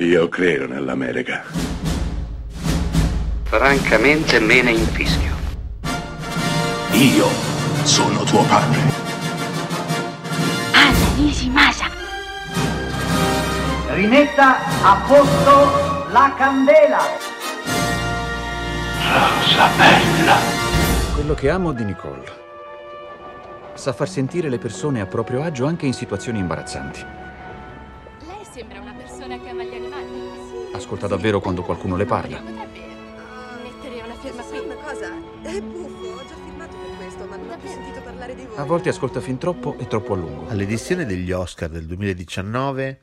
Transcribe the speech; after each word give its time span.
Io 0.00 0.28
credo 0.28 0.68
nell'America. 0.68 1.42
Francamente 3.42 4.38
me 4.38 4.62
ne 4.62 4.70
infischio. 4.70 5.34
Io 6.92 7.26
sono 7.82 8.22
tuo 8.22 8.44
padre. 8.44 8.78
Anna 10.70 11.14
Nishimasa. 11.16 11.86
Rimetta 13.88 14.58
a 14.82 15.02
posto 15.04 16.06
la 16.12 16.32
candela. 16.36 17.00
Rosa 19.02 19.68
bella. 19.76 20.36
Quello 21.12 21.34
che 21.34 21.50
amo 21.50 21.72
di 21.72 21.84
Nicole. 21.84 22.32
Sa 23.74 23.92
far 23.92 24.08
sentire 24.08 24.48
le 24.48 24.58
persone 24.58 25.00
a 25.00 25.06
proprio 25.06 25.42
agio 25.42 25.66
anche 25.66 25.86
in 25.86 25.92
situazioni 25.92 26.38
imbarazzanti. 26.38 27.26
Ascolta 30.78 31.06
davvero 31.08 31.40
quando 31.40 31.62
qualcuno 31.62 31.96
le 31.96 32.04
parla. 32.04 32.38
Potrebbe 32.38 32.62
mettere 33.62 34.02
una 34.04 34.14
firma 34.14 34.42
Sì, 34.42 34.48
qui. 34.50 34.58
una 34.60 34.74
cosa, 34.76 35.12
è 35.42 35.60
buffo, 35.60 36.06
ho 36.06 36.22
già 36.26 36.34
firmato 36.44 36.76
per 36.76 36.96
questo, 36.96 37.26
ma 37.26 37.36
non 37.36 37.50
ho 37.50 37.56
più 37.58 37.68
sentito 37.68 38.00
parlare 38.00 38.34
di 38.36 38.46
voi. 38.46 38.56
A 38.56 38.64
volte 38.64 38.88
ascolta 38.88 39.20
fin 39.20 39.38
troppo 39.38 39.76
e 39.78 39.86
troppo 39.88 40.12
a 40.12 40.16
lungo. 40.16 40.48
All'edizione 40.48 41.04
degli 41.04 41.32
Oscar 41.32 41.68
del 41.68 41.84
2019 41.86 43.00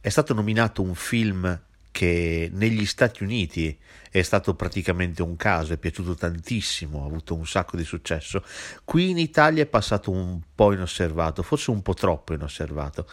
è 0.00 0.08
stato 0.08 0.32
nominato 0.32 0.80
un 0.82 0.94
film 0.94 1.60
che 1.98 2.48
negli 2.52 2.86
Stati 2.86 3.24
Uniti 3.24 3.76
è 4.08 4.22
stato 4.22 4.54
praticamente 4.54 5.20
un 5.20 5.34
caso, 5.34 5.72
è 5.72 5.78
piaciuto 5.78 6.14
tantissimo, 6.14 7.02
ha 7.02 7.06
avuto 7.06 7.34
un 7.34 7.44
sacco 7.44 7.76
di 7.76 7.82
successo. 7.82 8.44
Qui 8.84 9.10
in 9.10 9.18
Italia 9.18 9.64
è 9.64 9.66
passato 9.66 10.12
un 10.12 10.40
po' 10.54 10.72
inosservato, 10.72 11.42
forse 11.42 11.72
un 11.72 11.82
po' 11.82 11.94
troppo 11.94 12.34
inosservato. 12.34 13.04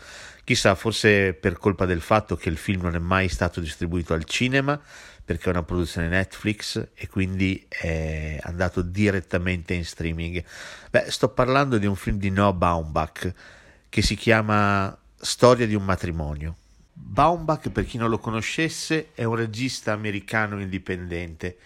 Chissà, 0.43 0.75
forse 0.75 1.33
per 1.33 1.57
colpa 1.57 1.87
del 1.87 1.99
fatto 1.99 2.35
che 2.35 2.49
il 2.49 2.57
film 2.57 2.83
non 2.83 2.93
è 2.93 2.99
mai 2.99 3.27
stato 3.27 3.59
distribuito 3.59 4.13
al 4.13 4.25
cinema, 4.25 4.79
perché 5.25 5.45
è 5.45 5.49
una 5.49 5.63
produzione 5.63 6.07
Netflix 6.07 6.89
e 6.93 7.07
quindi 7.07 7.65
è 7.67 8.37
andato 8.43 8.83
direttamente 8.83 9.73
in 9.73 9.83
streaming. 9.83 10.43
Beh, 10.91 11.09
sto 11.09 11.29
parlando 11.29 11.79
di 11.79 11.87
un 11.87 11.95
film 11.95 12.19
di 12.19 12.29
Noah 12.29 12.53
Baumbach 12.53 13.33
che 13.89 14.03
si 14.03 14.15
chiama 14.15 14.95
Storia 15.15 15.65
di 15.65 15.73
un 15.73 15.83
matrimonio. 15.83 16.57
Baumbach, 16.97 17.69
per 17.69 17.85
chi 17.85 17.97
non 17.97 18.09
lo 18.09 18.19
conoscesse, 18.19 19.09
è 19.13 19.25
un 19.25 19.35
regista 19.35 19.91
americano 19.91 20.61
indipendente. 20.61 21.57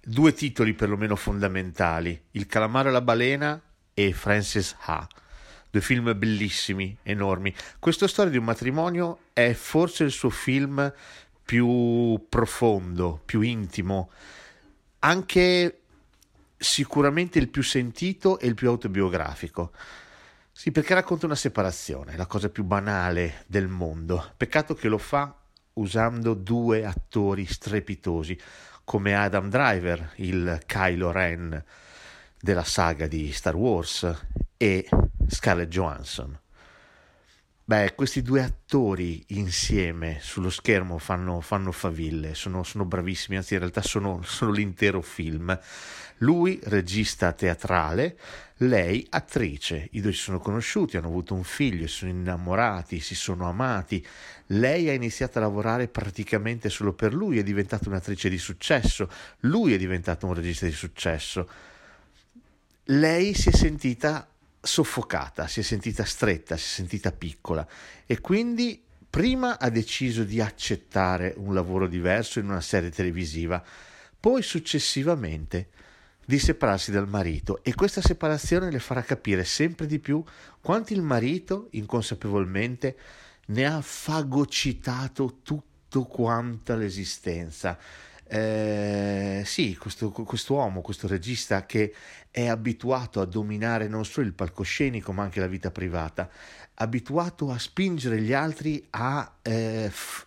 Due 0.00 0.32
titoli 0.32 0.74
perlomeno 0.74 1.16
fondamentali, 1.16 2.20
Il 2.30 2.46
calamaro 2.46 2.88
e 2.88 2.92
la 2.92 3.00
balena 3.00 3.60
e 3.92 4.12
Frances 4.12 4.76
Ha. 4.78 5.06
Due 5.70 5.80
film 5.80 6.16
bellissimi, 6.16 6.96
enormi. 7.02 7.52
Questa 7.80 8.06
storia 8.06 8.30
di 8.30 8.38
un 8.38 8.44
matrimonio 8.44 9.18
è 9.32 9.52
forse 9.54 10.04
il 10.04 10.12
suo 10.12 10.30
film 10.30 10.92
più 11.44 12.24
profondo, 12.28 13.20
più 13.24 13.40
intimo, 13.40 14.10
anche 15.00 15.80
sicuramente 16.56 17.40
il 17.40 17.48
più 17.48 17.62
sentito 17.62 18.38
e 18.38 18.46
il 18.46 18.54
più 18.54 18.68
autobiografico. 18.68 19.72
Sì, 20.58 20.72
perché 20.72 20.92
racconta 20.92 21.24
una 21.24 21.36
separazione, 21.36 22.16
la 22.16 22.26
cosa 22.26 22.48
più 22.48 22.64
banale 22.64 23.44
del 23.46 23.68
mondo. 23.68 24.32
Peccato 24.36 24.74
che 24.74 24.88
lo 24.88 24.98
fa 24.98 25.32
usando 25.74 26.34
due 26.34 26.84
attori 26.84 27.46
strepitosi, 27.46 28.36
come 28.82 29.14
Adam 29.14 29.50
Driver, 29.50 30.14
il 30.16 30.60
Kylo 30.66 31.12
Ren 31.12 31.64
della 32.40 32.64
saga 32.64 33.06
di 33.06 33.30
Star 33.30 33.54
Wars, 33.54 34.12
e 34.56 34.88
Scarlett 35.28 35.68
Johansson. 35.68 36.36
Beh, 37.68 37.92
questi 37.94 38.22
due 38.22 38.42
attori 38.42 39.22
insieme 39.26 40.20
sullo 40.22 40.48
schermo 40.48 40.96
fanno, 40.96 41.42
fanno 41.42 41.70
faville, 41.70 42.34
sono, 42.34 42.62
sono 42.62 42.86
bravissimi, 42.86 43.36
anzi 43.36 43.52
in 43.52 43.58
realtà 43.58 43.82
sono, 43.82 44.22
sono 44.22 44.52
l'intero 44.52 45.02
film. 45.02 45.54
Lui, 46.20 46.58
regista 46.62 47.32
teatrale, 47.32 48.18
lei, 48.60 49.06
attrice. 49.10 49.86
I 49.92 50.00
due 50.00 50.14
si 50.14 50.20
sono 50.20 50.38
conosciuti, 50.38 50.96
hanno 50.96 51.08
avuto 51.08 51.34
un 51.34 51.44
figlio, 51.44 51.86
si 51.88 51.96
sono 51.96 52.10
innamorati, 52.10 53.00
si 53.00 53.14
sono 53.14 53.46
amati. 53.46 54.02
Lei 54.46 54.88
ha 54.88 54.94
iniziato 54.94 55.36
a 55.36 55.42
lavorare 55.42 55.88
praticamente 55.88 56.70
solo 56.70 56.94
per 56.94 57.12
lui, 57.12 57.36
è 57.38 57.42
diventata 57.42 57.90
un'attrice 57.90 58.30
di 58.30 58.38
successo, 58.38 59.10
lui 59.40 59.74
è 59.74 59.76
diventato 59.76 60.24
un 60.24 60.32
regista 60.32 60.64
di 60.64 60.72
successo. 60.72 61.46
Lei 62.84 63.34
si 63.34 63.50
è 63.50 63.52
sentita 63.52 64.26
soffocata, 64.60 65.46
si 65.46 65.60
è 65.60 65.62
sentita 65.62 66.04
stretta, 66.04 66.56
si 66.56 66.64
è 66.64 66.68
sentita 66.68 67.12
piccola 67.12 67.66
e 68.06 68.20
quindi 68.20 68.82
prima 69.08 69.58
ha 69.58 69.70
deciso 69.70 70.24
di 70.24 70.40
accettare 70.40 71.34
un 71.36 71.54
lavoro 71.54 71.86
diverso 71.86 72.38
in 72.38 72.48
una 72.48 72.60
serie 72.60 72.90
televisiva, 72.90 73.62
poi 74.20 74.42
successivamente 74.42 75.70
di 76.24 76.38
separarsi 76.38 76.90
dal 76.90 77.08
marito 77.08 77.62
e 77.62 77.74
questa 77.74 78.02
separazione 78.02 78.70
le 78.70 78.80
farà 78.80 79.02
capire 79.02 79.44
sempre 79.44 79.86
di 79.86 79.98
più 79.98 80.22
quanto 80.60 80.92
il 80.92 81.00
marito 81.00 81.68
inconsapevolmente 81.70 82.96
ne 83.46 83.64
ha 83.64 83.80
fagocitato 83.80 85.38
tutto 85.42 86.04
quanto 86.04 86.76
l'esistenza. 86.76 87.78
Eh, 88.30 89.42
sì, 89.46 89.74
questo 89.76 90.10
quest'uomo, 90.10 90.82
questo 90.82 91.06
regista 91.08 91.64
che 91.64 91.94
è 92.30 92.46
abituato 92.46 93.22
a 93.22 93.24
dominare 93.24 93.88
non 93.88 94.04
solo 94.04 94.26
il 94.26 94.34
palcoscenico 94.34 95.12
ma 95.12 95.22
anche 95.22 95.40
la 95.40 95.46
vita 95.46 95.70
privata, 95.70 96.28
abituato 96.74 97.50
a 97.50 97.58
spingere 97.58 98.20
gli 98.20 98.34
altri 98.34 98.86
a 98.90 99.36
eh, 99.40 99.88
f- 99.90 100.26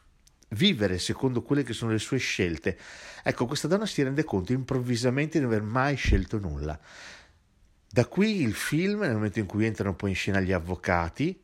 vivere 0.50 0.98
secondo 0.98 1.44
quelle 1.44 1.62
che 1.62 1.74
sono 1.74 1.92
le 1.92 2.00
sue 2.00 2.18
scelte. 2.18 2.76
Ecco, 3.24 3.46
questa 3.46 3.68
donna 3.68 3.86
si 3.86 4.02
rende 4.02 4.24
conto 4.24 4.52
improvvisamente 4.52 5.38
di 5.38 5.46
non 5.46 5.54
aver 5.54 5.64
mai 5.64 5.96
scelto 5.96 6.40
nulla. 6.40 6.80
Da 7.88 8.06
qui 8.08 8.42
il 8.42 8.56
film, 8.56 9.02
nel 9.02 9.14
momento 9.14 9.38
in 9.38 9.46
cui 9.46 9.66
entrano 9.66 9.94
poi 9.94 10.10
in 10.10 10.16
scena 10.16 10.40
gli 10.40 10.52
avvocati, 10.52 11.40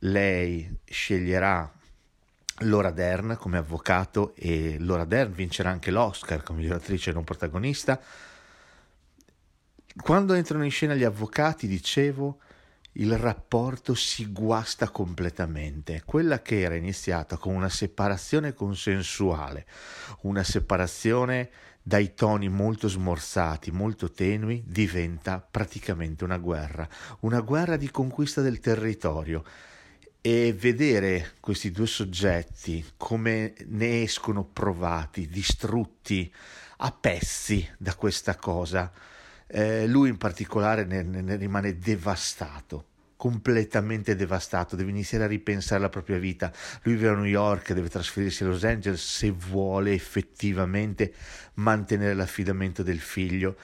lei 0.00 0.78
sceglierà 0.84 1.72
Laura 2.60 2.90
Dern 2.90 3.36
come 3.38 3.58
avvocato 3.58 4.34
e 4.34 4.76
Laura 4.80 5.04
Dern 5.04 5.32
vincerà 5.32 5.70
anche 5.70 5.90
l'Oscar 5.90 6.42
come 6.42 6.60
miglior 6.60 6.82
non 7.12 7.24
protagonista. 7.24 8.00
Quando 10.00 10.34
entrano 10.34 10.64
in 10.64 10.70
scena 10.70 10.94
gli 10.94 11.04
avvocati, 11.04 11.66
dicevo, 11.66 12.38
il 12.92 13.16
rapporto 13.16 13.94
si 13.94 14.30
guasta 14.32 14.90
completamente. 14.90 16.02
Quella 16.04 16.40
che 16.42 16.60
era 16.60 16.74
iniziata 16.74 17.36
con 17.36 17.54
una 17.54 17.68
separazione 17.68 18.54
consensuale, 18.54 19.66
una 20.22 20.42
separazione 20.42 21.50
dai 21.82 22.14
toni 22.14 22.48
molto 22.48 22.88
smorzati, 22.88 23.70
molto 23.70 24.10
tenui, 24.10 24.62
diventa 24.66 25.40
praticamente 25.40 26.24
una 26.24 26.38
guerra, 26.38 26.88
una 27.20 27.40
guerra 27.40 27.76
di 27.76 27.90
conquista 27.90 28.40
del 28.40 28.60
territorio. 28.60 29.44
E 30.20 30.52
vedere 30.52 31.34
questi 31.40 31.70
due 31.70 31.86
soggetti 31.86 32.84
come 32.96 33.54
ne 33.66 34.02
escono 34.02 34.44
provati, 34.44 35.28
distrutti 35.28 36.32
a 36.78 36.90
pezzi 36.92 37.68
da 37.78 37.94
questa 37.94 38.36
cosa, 38.36 38.92
eh, 39.46 39.86
lui 39.86 40.08
in 40.08 40.18
particolare 40.18 40.84
ne, 40.84 41.02
ne 41.02 41.36
rimane 41.36 41.78
devastato 41.78 42.84
completamente 43.18 44.14
devastato, 44.14 44.76
deve 44.76 44.90
iniziare 44.90 45.24
a 45.24 45.26
ripensare 45.26 45.80
la 45.80 45.88
propria 45.88 46.18
vita. 46.18 46.52
Lui 46.82 46.94
vive 46.94 47.08
a 47.08 47.14
New 47.14 47.24
York, 47.24 47.72
deve 47.72 47.88
trasferirsi 47.88 48.44
a 48.44 48.46
Los 48.46 48.62
Angeles 48.62 49.04
se 49.04 49.30
vuole 49.30 49.92
effettivamente 49.92 51.12
mantenere 51.54 52.14
l'affidamento 52.14 52.84
del 52.84 53.00
figlio. 53.00 53.56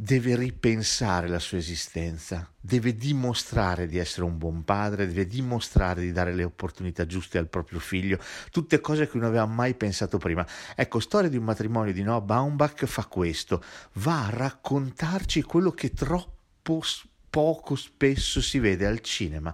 Deve 0.00 0.36
ripensare 0.36 1.26
la 1.26 1.40
sua 1.40 1.58
esistenza, 1.58 2.48
deve 2.60 2.94
dimostrare 2.94 3.88
di 3.88 3.98
essere 3.98 4.26
un 4.26 4.38
buon 4.38 4.62
padre, 4.62 5.08
deve 5.08 5.26
dimostrare 5.26 6.02
di 6.02 6.12
dare 6.12 6.32
le 6.32 6.44
opportunità 6.44 7.04
giuste 7.04 7.36
al 7.36 7.48
proprio 7.48 7.80
figlio, 7.80 8.16
tutte 8.52 8.78
cose 8.78 9.08
che 9.08 9.18
non 9.18 9.26
aveva 9.26 9.46
mai 9.46 9.74
pensato 9.74 10.18
prima. 10.18 10.46
Ecco, 10.76 11.00
Storia 11.00 11.28
di 11.28 11.36
un 11.36 11.42
matrimonio 11.42 11.92
di 11.92 12.04
Noah 12.04 12.20
Baumbach 12.20 12.84
fa 12.84 13.06
questo, 13.06 13.60
va 13.94 14.26
a 14.26 14.30
raccontarci 14.30 15.42
quello 15.42 15.72
che 15.72 15.92
troppo 15.92 16.80
poco 17.28 17.74
spesso 17.74 18.40
si 18.40 18.60
vede 18.60 18.86
al 18.86 19.00
cinema. 19.00 19.52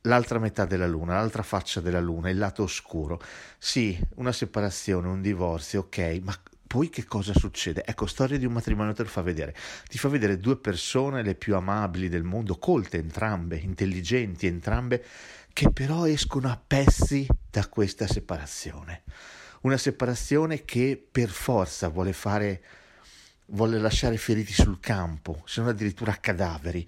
L'altra 0.00 0.40
metà 0.40 0.64
della 0.64 0.88
luna, 0.88 1.14
l'altra 1.14 1.44
faccia 1.44 1.80
della 1.80 2.00
luna, 2.00 2.28
il 2.28 2.38
lato 2.38 2.64
oscuro. 2.64 3.20
Sì, 3.56 3.96
una 4.16 4.32
separazione, 4.32 5.06
un 5.06 5.22
divorzio, 5.22 5.82
ok, 5.82 6.20
ma 6.24 6.36
poi 6.68 6.90
che 6.90 7.04
cosa 7.06 7.32
succede? 7.32 7.82
Ecco, 7.84 8.04
storia 8.06 8.36
di 8.36 8.44
un 8.44 8.52
matrimonio 8.52 8.92
te 8.92 9.02
lo 9.02 9.08
fa 9.08 9.22
vedere. 9.22 9.56
Ti 9.88 9.96
fa 9.96 10.08
vedere 10.08 10.36
due 10.36 10.58
persone, 10.58 11.22
le 11.22 11.34
più 11.34 11.56
amabili 11.56 12.10
del 12.10 12.24
mondo, 12.24 12.58
colte 12.58 12.98
entrambe, 12.98 13.56
intelligenti 13.56 14.46
entrambe, 14.46 15.02
che 15.54 15.72
però 15.72 16.06
escono 16.06 16.50
a 16.50 16.60
pezzi 16.64 17.26
da 17.50 17.66
questa 17.68 18.06
separazione. 18.06 19.02
Una 19.62 19.78
separazione 19.78 20.66
che 20.66 21.02
per 21.10 21.30
forza 21.30 21.88
vuole 21.88 22.12
fare, 22.12 22.62
vuole 23.46 23.78
lasciare 23.78 24.18
feriti 24.18 24.52
sul 24.52 24.78
campo, 24.78 25.42
se 25.46 25.62
non 25.62 25.70
addirittura 25.70 26.18
cadaveri, 26.20 26.86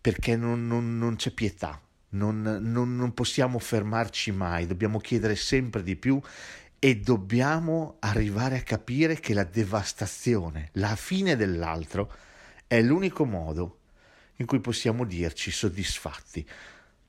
perché 0.00 0.36
non, 0.36 0.68
non, 0.68 0.96
non 0.96 1.16
c'è 1.16 1.32
pietà. 1.32 1.80
non, 2.10 2.40
non, 2.62 2.94
non 2.96 3.12
possiamo 3.12 3.58
fermarci 3.58 4.30
mai, 4.30 4.66
dobbiamo 4.66 5.00
chiedere 5.00 5.34
sempre 5.34 5.82
di 5.82 5.96
più 5.96 6.20
e 6.86 7.00
dobbiamo 7.00 7.96
arrivare 7.98 8.58
a 8.58 8.62
capire 8.62 9.18
che 9.18 9.34
la 9.34 9.42
devastazione, 9.42 10.68
la 10.74 10.94
fine 10.94 11.34
dell'altro, 11.34 12.12
è 12.68 12.80
l'unico 12.80 13.24
modo 13.24 13.80
in 14.36 14.46
cui 14.46 14.60
possiamo 14.60 15.04
dirci 15.04 15.50
soddisfatti. 15.50 16.48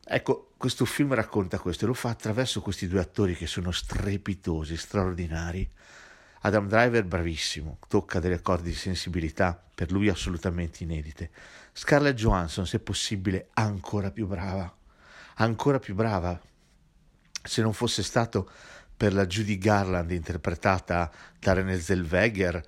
Ecco, 0.04 0.54
questo 0.58 0.84
film 0.84 1.14
racconta 1.14 1.60
questo 1.60 1.84
e 1.84 1.90
lo 1.90 1.94
fa 1.94 2.10
attraverso 2.10 2.60
questi 2.60 2.88
due 2.88 3.02
attori 3.02 3.36
che 3.36 3.46
sono 3.46 3.70
strepitosi, 3.70 4.76
straordinari. 4.76 5.70
Adam 6.42 6.68
Driver 6.68 7.06
bravissimo, 7.06 7.78
tocca 7.88 8.20
delle 8.20 8.42
corde 8.42 8.70
di 8.70 8.76
sensibilità 8.76 9.64
per 9.76 9.92
lui 9.92 10.10
assolutamente 10.10 10.86
inedite. 10.86 11.30
Scarlett 11.72 12.16
Johansson, 12.16 12.66
se 12.66 12.80
possibile, 12.80 13.50
ancora 13.54 14.10
più 14.10 14.26
brava, 14.26 14.76
ancora 15.36 15.78
più 15.78 15.94
brava. 15.94 16.42
Se 17.44 17.62
non 17.62 17.74
fosse 17.74 18.02
stato 18.02 18.50
per 18.98 19.14
la 19.14 19.28
Judy 19.28 19.58
Garland 19.58 20.12
interpretata 20.12 21.10
da 21.40 21.54
Renée 21.54 21.80
Zellweger, 21.80 22.62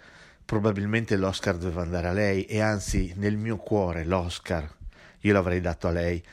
probabilmente 0.46 1.18
l'Oscar 1.18 1.58
doveva 1.58 1.82
andare 1.82 2.08
a 2.08 2.14
lei 2.14 2.46
e 2.46 2.62
anzi 2.62 3.14
nel 3.18 3.36
mio 3.36 3.58
cuore 3.58 4.06
l'Oscar 4.06 4.78
io 5.22 5.34
l'avrei 5.34 5.60
dato 5.60 5.88
a 5.88 5.92
lei 5.92 6.24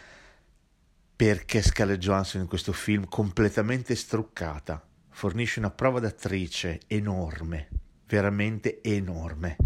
perché 1.16 1.62
Scarlett 1.62 1.98
Johansson 1.98 2.42
in 2.42 2.46
questo 2.46 2.72
film 2.72 3.08
completamente 3.08 3.94
struccata 3.94 4.84
fornisce 5.10 5.58
una 5.58 5.70
prova 5.70 5.98
d'attrice 5.98 6.80
enorme, 6.86 7.68
veramente 8.06 8.82
enorme. 8.82 9.56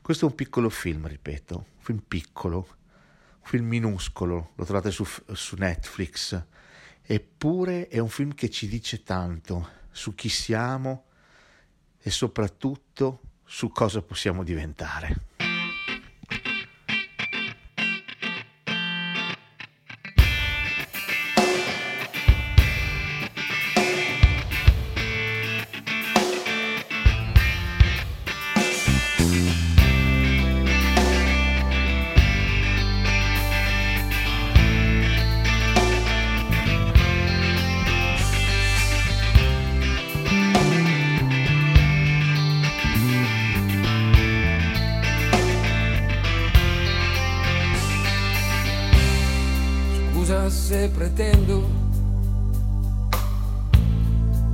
Questo 0.00 0.26
è 0.26 0.28
un 0.28 0.36
piccolo 0.36 0.70
film, 0.70 1.08
ripeto, 1.08 1.56
un 1.56 1.82
film 1.82 2.02
piccolo, 2.06 2.56
un 2.58 3.42
film 3.42 3.66
minuscolo, 3.66 4.52
lo 4.54 4.64
trovate 4.64 4.92
su, 4.92 5.04
su 5.32 5.56
Netflix, 5.56 6.40
eppure 7.06 7.88
è 7.88 7.98
un 7.98 8.08
film 8.08 8.34
che 8.34 8.50
ci 8.50 8.66
dice 8.66 9.02
tanto 9.02 9.70
su 9.90 10.14
chi 10.14 10.28
siamo 10.28 11.04
e 12.00 12.10
soprattutto 12.10 13.20
su 13.44 13.70
cosa 13.70 14.02
possiamo 14.02 14.42
diventare. 14.42 15.35
Se 50.76 50.90
pretendo 50.90 51.66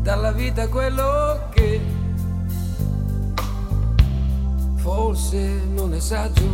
dalla 0.02 0.30
vita 0.30 0.69
quello 0.69 1.48
che 1.50 1.80
forse 4.76 5.62
non 5.74 5.92
è 5.94 5.98
saggio. 5.98 6.46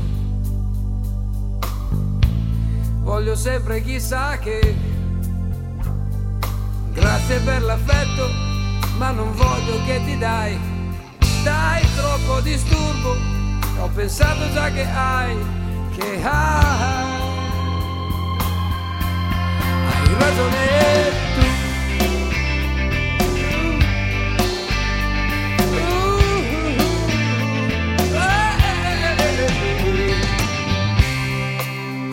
Voglio 3.02 3.34
sempre 3.34 3.82
chissà 3.82 4.38
che. 4.38 4.74
Grazie 6.94 7.38
per 7.40 7.62
l'affetto, 7.62 8.26
ma 8.96 9.10
non 9.10 9.34
voglio 9.34 9.84
che 9.84 10.00
ti 10.06 10.16
dai. 10.16 10.58
Dai 11.44 11.82
troppo 11.94 12.40
disturbo, 12.40 13.14
ho 13.80 13.88
pensato 13.94 14.50
già 14.50 14.70
che 14.70 14.84
hai, 14.84 15.36
che 15.94 16.22
hai. 16.22 17.17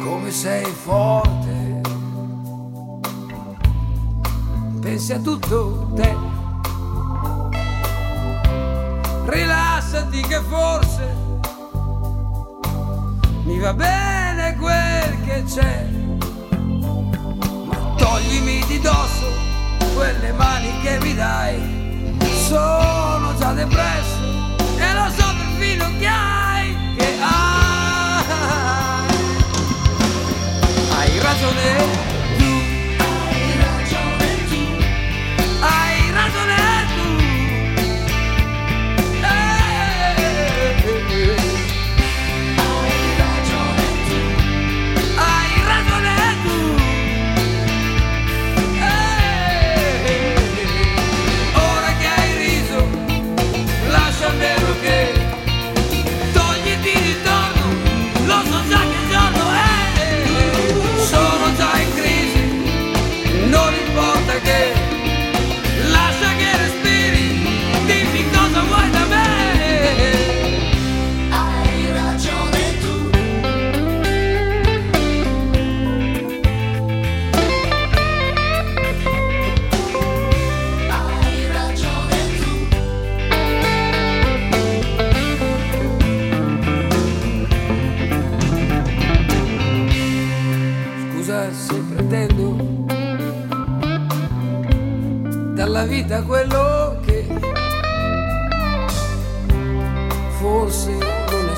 Come 0.03 0.31
sei 0.31 0.65
forte, 0.65 1.81
pensi 4.81 5.13
a 5.13 5.19
tutto 5.19 5.91
te. 5.95 6.15
Rilassati 9.25 10.21
che 10.21 10.39
forse 10.41 11.15
mi 13.43 13.59
va 13.59 13.73
bene 13.73 14.55
quel 14.57 15.23
che 15.25 15.43
c'è. 15.43 16.04
Toglimi 17.97 18.63
di 18.67 18.79
dosso 18.79 19.31
quelle 19.93 20.31
mani 20.33 20.81
che 20.81 20.99
mi 21.01 21.13
dai. 21.13 21.59
Sono 22.47 23.35
già 23.37 23.53
depresso 23.53 24.23
e 24.77 24.93
lo 24.93 25.09
so 25.09 25.33
perfino 25.37 25.85
che 25.99 26.44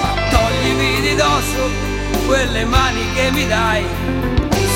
ma 0.00 0.14
toglimi 0.30 1.00
di 1.00 1.14
dosso 1.14 1.70
quelle 2.26 2.64
mani 2.64 3.12
che 3.14 3.30
mi 3.30 3.46
dai. 3.46 3.84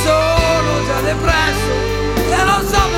Sono 0.02 0.87
già 0.87 1.00
depresso 1.00 1.73
e 2.30 2.44
lo 2.44 2.66
so 2.66 2.80
perfino 2.80 2.95